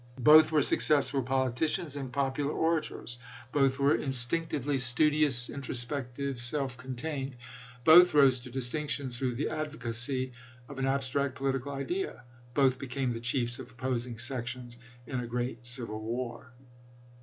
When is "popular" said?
2.11-2.51